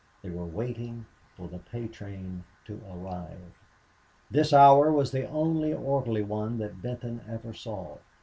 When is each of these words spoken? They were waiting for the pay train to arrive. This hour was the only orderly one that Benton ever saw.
They 0.23 0.31
were 0.31 0.47
waiting 0.47 1.05
for 1.37 1.47
the 1.47 1.59
pay 1.59 1.87
train 1.87 2.43
to 2.65 2.81
arrive. 2.91 3.55
This 4.31 4.51
hour 4.51 4.91
was 4.91 5.11
the 5.11 5.29
only 5.29 5.75
orderly 5.75 6.23
one 6.23 6.57
that 6.57 6.81
Benton 6.81 7.21
ever 7.29 7.53
saw. 7.53 7.99